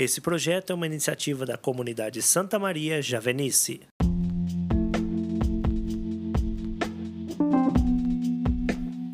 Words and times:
Esse 0.00 0.18
projeto 0.18 0.70
é 0.70 0.74
uma 0.74 0.86
iniciativa 0.86 1.44
da 1.44 1.58
comunidade 1.58 2.22
Santa 2.22 2.58
Maria 2.58 3.02
Javenice. 3.02 3.82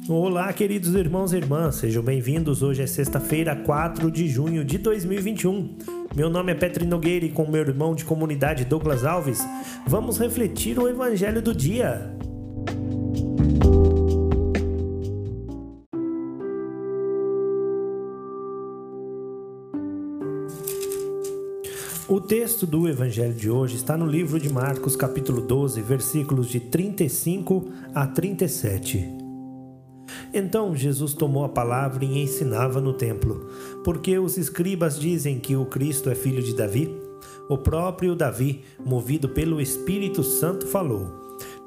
Olá, 0.09 0.53
queridos 0.53 0.95
irmãos 0.95 1.33
e 1.33 1.39
irmãs, 1.39 1.75
sejam 1.75 2.05
bem-vindos. 2.05 2.63
Hoje 2.63 2.83
é 2.83 2.87
sexta-feira, 2.87 3.57
4 3.57 4.09
de 4.13 4.29
junho 4.29 4.65
de 4.65 4.79
2021. 4.79 5.77
Meu 6.15 6.31
nome 6.31 6.53
é 6.53 6.55
Petri 6.55 6.87
Nogueira 6.87 7.27
e 7.27 7.33
com 7.33 7.51
meu 7.51 7.63
irmão 7.63 7.93
de 7.93 8.05
comunidade 8.05 8.65
Douglas 8.65 9.05
Alves, 9.05 9.41
vamos 9.89 10.19
refletir 10.19 10.79
o 10.79 10.89
evangelho 10.89 11.43
do 11.43 11.53
dia. 11.53 12.16
O 22.09 22.21
texto 22.21 22.69
do 22.69 22.89
evangelho 22.89 23.35
de 23.35 23.51
hoje 23.51 23.75
está 23.75 23.97
no 23.97 24.07
livro 24.07 24.39
de 24.39 24.49
Marcos, 24.49 24.95
capítulo 24.95 25.41
12, 25.41 25.83
versículos 25.83 26.49
de 26.49 26.61
35 26.61 27.69
a 27.93 28.07
37. 28.07 29.13
Então 30.33 30.77
Jesus 30.77 31.15
tomou 31.15 31.45
a 31.45 31.49
palavra 31.49 32.05
e 32.05 32.23
ensinava 32.23 32.81
no 32.81 32.93
templo, 32.93 33.51
porque 33.83 34.17
os 34.21 34.39
escribas 34.39 35.01
dizem 35.01 35.41
que 35.41 35.57
o 35.57 35.67
Cristo 35.67 36.09
é 36.09 36.15
filho 36.15 36.41
de 36.41 36.55
Davi. 36.55 36.97
O 37.49 37.59
próprio 37.59 38.15
Davi, 38.15 38.63
movido 38.85 39.31
pelo 39.31 39.61
Espírito 39.61 40.23
Santo, 40.23 40.65
falou: 40.65 41.13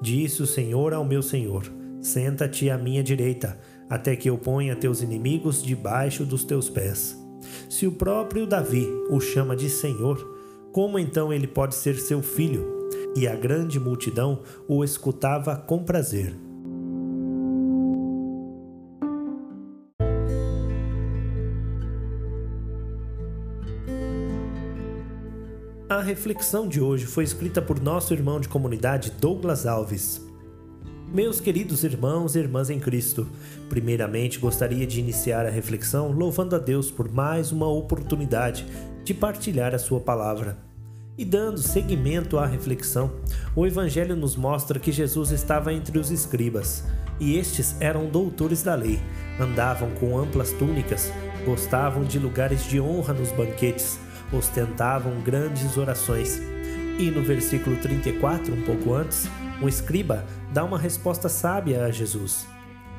Disse 0.02 0.41
o 0.41 0.47
Senhor 0.47 0.94
ao 0.94 1.03
meu 1.03 1.21
Senhor: 1.21 1.69
Senta-te 1.99 2.69
à 2.69 2.77
minha 2.77 3.03
direita, 3.03 3.59
até 3.89 4.16
que 4.16 4.30
eu 4.30 4.38
ponha 4.38 4.73
teus 4.73 5.02
inimigos 5.02 5.61
debaixo 5.61 6.23
dos 6.23 6.45
teus 6.45 6.69
pés. 6.69 7.28
Se 7.70 7.88
o 7.88 7.91
próprio 7.91 8.45
Davi 8.45 8.88
o 9.09 9.20
chama 9.20 9.55
de 9.55 9.70
Senhor, 9.70 10.17
como 10.71 10.99
então 10.99 11.34
ele 11.34 11.47
pode 11.47 11.75
ser 11.75 11.95
seu 11.97 12.21
filho? 12.21 12.89
E 13.16 13.27
a 13.27 13.36
grande 13.36 13.80
multidão 13.80 14.41
o 14.67 14.83
escutava 14.83 15.55
com 15.55 15.83
prazer. 15.83 16.36
A 25.89 26.02
reflexão 26.02 26.67
de 26.67 26.80
hoje 26.80 27.08
foi 27.08 27.23
escrita 27.23 27.61
por 27.61 27.81
nosso 27.81 28.13
irmão 28.13 28.39
de 28.39 28.47
comunidade 28.47 29.11
Douglas 29.19 29.66
Alves. 29.66 30.28
Meus 31.11 31.41
queridos 31.41 31.83
irmãos 31.83 32.35
e 32.35 32.39
irmãs 32.39 32.69
em 32.69 32.79
Cristo, 32.79 33.27
primeiramente 33.67 34.38
gostaria 34.38 34.85
de 34.85 34.99
iniciar 34.99 35.43
a 35.43 35.49
reflexão 35.49 36.11
louvando 36.11 36.55
a 36.55 36.59
Deus 36.59 36.91
por 36.91 37.11
mais 37.11 37.51
uma 37.51 37.67
oportunidade 37.67 38.63
de 39.03 39.11
partilhar 39.16 39.73
a 39.73 39.79
Sua 39.79 39.99
palavra. 39.99 40.59
E 41.17 41.25
dando 41.25 41.57
seguimento 41.57 42.38
à 42.38 42.45
reflexão, 42.45 43.11
o 43.55 43.66
Evangelho 43.66 44.16
nos 44.16 44.35
mostra 44.35 44.79
que 44.79 44.91
Jesus 44.91 45.31
estava 45.31 45.73
entre 45.73 45.97
os 45.97 46.11
escribas, 46.11 46.83
e 47.19 47.38
estes 47.38 47.75
eram 47.81 48.07
doutores 48.07 48.61
da 48.61 48.75
lei, 48.75 48.99
andavam 49.39 49.89
com 49.99 50.16
amplas 50.16 50.51
túnicas, 50.51 51.11
gostavam 51.44 52.03
de 52.03 52.19
lugares 52.19 52.63
de 52.66 52.79
honra 52.79 53.16
nos 53.16 53.31
banquetes, 53.31 53.99
ostentavam 54.31 55.19
grandes 55.21 55.75
orações. 55.75 56.39
E 56.99 57.09
no 57.09 57.23
versículo 57.23 57.77
34, 57.77 58.53
um 58.53 58.61
pouco 58.61 58.94
antes, 58.94 59.27
o 59.61 59.67
escriba 59.67 60.25
dá 60.53 60.63
uma 60.63 60.77
resposta 60.77 61.27
sábia 61.27 61.85
a 61.85 61.91
Jesus. 61.91 62.47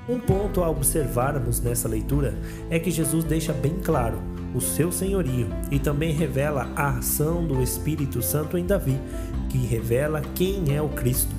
Um 0.09 0.19
ponto 0.19 0.63
a 0.63 0.69
observarmos 0.69 1.61
nessa 1.61 1.89
leitura 1.89 2.35
é 2.69 2.79
que 2.79 2.91
Jesus 2.91 3.25
deixa 3.25 3.53
bem 3.53 3.79
claro 3.83 4.21
o 4.55 4.61
seu 4.61 4.91
senhorio 4.91 5.49
e 5.71 5.79
também 5.79 6.13
revela 6.13 6.69
a 6.75 6.99
ação 6.99 7.47
do 7.47 7.63
Espírito 7.63 8.21
Santo 8.21 8.59
em 8.59 8.67
Davi, 8.67 8.99
que 9.49 9.59
revela 9.59 10.21
quem 10.35 10.75
é 10.75 10.83
o 10.83 10.89
Cristo. 10.89 11.35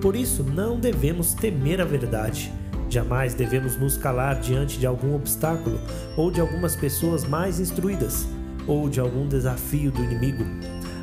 Por 0.00 0.16
isso, 0.16 0.42
não 0.42 0.80
devemos 0.80 1.34
temer 1.34 1.80
a 1.80 1.84
verdade. 1.84 2.52
Jamais 2.88 3.34
devemos 3.34 3.76
nos 3.76 3.96
calar 3.98 4.40
diante 4.40 4.78
de 4.78 4.86
algum 4.86 5.14
obstáculo 5.14 5.78
ou 6.16 6.30
de 6.30 6.40
algumas 6.40 6.74
pessoas 6.74 7.24
mais 7.24 7.60
instruídas 7.60 8.26
ou 8.66 8.88
de 8.88 8.98
algum 8.98 9.28
desafio 9.28 9.90
do 9.90 10.02
inimigo. 10.02 10.44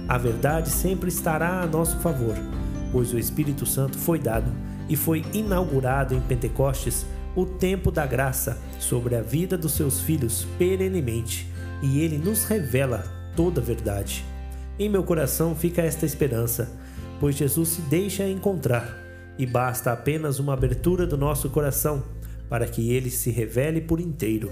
A 0.08 0.18
verdade 0.18 0.70
sempre 0.70 1.10
estará 1.10 1.62
a 1.62 1.68
nosso 1.68 2.00
favor 2.00 2.36
pois 2.96 3.12
o 3.12 3.20
Espírito 3.20 3.66
Santo 3.66 3.98
foi 3.98 4.18
dado 4.18 4.50
e 4.88 4.96
foi 4.96 5.22
inaugurado 5.34 6.16
em 6.16 6.22
Pentecostes 6.22 7.06
o 7.36 7.46
tempo 7.46 7.92
da 7.92 8.06
graça 8.06 8.58
sobre 8.80 9.18
a 9.18 9.22
vida 9.22 9.58
dos 9.58 9.74
seus 9.74 10.00
filhos 10.00 10.48
perenemente, 10.58 11.46
e 11.84 12.00
ele 12.00 12.18
nos 12.18 12.46
revela 12.46 13.04
toda 13.36 13.60
a 13.60 13.64
verdade. 13.64 14.24
Em 14.80 14.88
meu 14.88 15.04
coração 15.04 15.54
fica 15.54 15.82
esta 15.82 16.06
esperança, 16.06 16.72
pois 17.20 17.36
Jesus 17.36 17.68
se 17.68 17.82
deixa 17.82 18.30
encontrar, 18.30 18.98
e 19.38 19.46
basta 19.46 19.92
apenas 19.92 20.40
uma 20.40 20.54
abertura 20.54 21.06
do 21.06 21.18
nosso 21.18 21.50
coração 21.50 22.02
para 22.48 22.66
que 22.66 22.94
ele 22.94 23.10
se 23.10 23.30
revele 23.30 23.82
por 23.82 24.00
inteiro. 24.00 24.50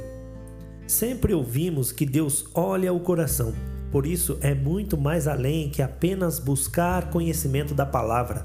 Sempre 0.85 1.33
ouvimos 1.33 1.93
que 1.93 2.05
Deus 2.05 2.45
olha 2.53 2.91
o 2.91 2.99
coração 2.99 3.53
por 3.93 4.07
isso, 4.07 4.39
é 4.41 4.55
muito 4.55 4.97
mais 4.97 5.27
além 5.27 5.69
que 5.69 5.79
apenas 5.79 6.39
buscar 6.39 7.11
conhecimento 7.11 7.75
da 7.75 7.85
palavra, 7.85 8.43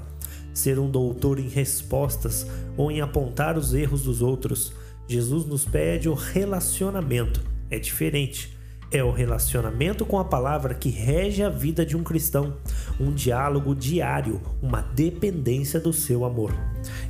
ser 0.53 0.77
um 0.77 0.91
doutor 0.91 1.39
em 1.39 1.47
respostas 1.47 2.45
ou 2.77 2.91
em 2.91 3.01
apontar 3.01 3.57
os 3.57 3.73
erros 3.73 4.03
dos 4.03 4.21
outros. 4.21 4.71
Jesus 5.07 5.47
nos 5.47 5.65
pede 5.65 6.07
o 6.07 6.13
relacionamento. 6.13 7.41
É 7.67 7.79
diferente. 7.79 8.55
É 8.91 9.03
o 9.03 9.09
relacionamento 9.09 10.05
com 10.05 10.19
a 10.19 10.23
palavra 10.25 10.75
que 10.75 10.89
rege 10.89 11.41
a 11.41 11.49
vida 11.49 11.83
de 11.83 11.97
um 11.97 12.03
cristão, 12.03 12.57
um 12.99 13.11
diálogo 13.11 13.73
diário, 13.73 14.39
uma 14.61 14.81
dependência 14.81 15.79
do 15.79 15.91
seu 15.91 16.25
amor. 16.25 16.53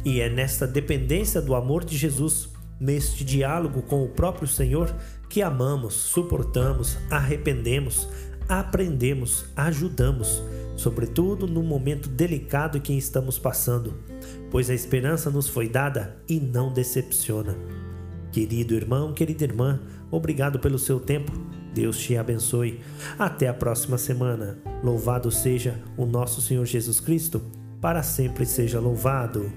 E 0.06 0.22
é 0.22 0.30
nesta 0.30 0.66
dependência 0.66 1.42
do 1.42 1.54
amor 1.54 1.84
de 1.84 1.98
Jesus, 1.98 2.48
neste 2.80 3.26
diálogo 3.26 3.82
com 3.82 4.02
o 4.02 4.10
próprio 4.10 4.48
Senhor, 4.48 4.96
que 5.30 5.42
amamos, 5.44 5.94
suportamos, 5.94 6.98
arrependemos, 7.10 8.08
aprendemos, 8.50 9.46
ajudamos, 9.56 10.44
sobretudo 10.76 11.46
no 11.46 11.62
momento 11.62 12.10
delicado 12.10 12.82
que 12.82 12.94
estamos 12.94 13.38
passando, 13.38 13.94
pois 14.50 14.72
a 14.72 14.74
esperança 14.74 15.30
nos 15.30 15.48
foi 15.48 15.70
dada 15.70 16.18
e 16.28 16.40
não 16.40 16.74
decepciona. 16.74 17.56
Querido 18.32 18.74
irmão, 18.74 19.14
querida 19.14 19.44
irmã, 19.44 19.80
obrigado 20.10 20.60
pelo 20.60 20.80
seu 20.80 21.00
tempo. 21.00 21.32
Deus 21.74 22.00
te 22.00 22.18
abençoe. 22.18 22.80
Até 23.18 23.48
a 23.48 23.54
próxima 23.54 23.98
semana. 23.98 24.58
Louvado 24.84 25.32
seja 25.32 25.80
o 25.96 26.06
nosso 26.06 26.42
Senhor 26.42 26.66
Jesus 26.66 27.00
Cristo, 27.00 27.42
para 27.80 28.02
sempre 28.02 28.46
seja 28.46 28.80
louvado. 28.80 29.52